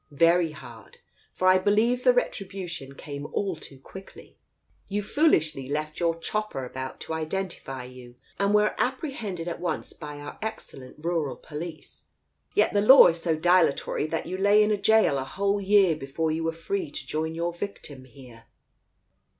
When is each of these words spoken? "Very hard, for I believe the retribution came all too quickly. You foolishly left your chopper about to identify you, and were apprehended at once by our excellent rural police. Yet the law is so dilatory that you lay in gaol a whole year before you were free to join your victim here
"Very 0.17 0.49
hard, 0.49 0.97
for 1.31 1.47
I 1.47 1.59
believe 1.59 2.03
the 2.03 2.11
retribution 2.11 2.95
came 2.95 3.27
all 3.33 3.55
too 3.55 3.77
quickly. 3.77 4.39
You 4.87 5.03
foolishly 5.03 5.67
left 5.67 5.99
your 5.99 6.15
chopper 6.17 6.65
about 6.65 6.99
to 7.01 7.13
identify 7.13 7.83
you, 7.83 8.15
and 8.39 8.51
were 8.51 8.73
apprehended 8.79 9.47
at 9.47 9.59
once 9.59 9.93
by 9.93 10.19
our 10.19 10.39
excellent 10.41 11.05
rural 11.05 11.35
police. 11.35 12.05
Yet 12.55 12.73
the 12.73 12.81
law 12.81 13.09
is 13.09 13.21
so 13.21 13.35
dilatory 13.35 14.07
that 14.07 14.25
you 14.25 14.37
lay 14.39 14.63
in 14.63 14.75
gaol 14.81 15.19
a 15.19 15.23
whole 15.23 15.61
year 15.61 15.95
before 15.95 16.31
you 16.31 16.45
were 16.45 16.51
free 16.51 16.89
to 16.89 17.05
join 17.05 17.35
your 17.35 17.53
victim 17.53 18.05
here 18.05 18.45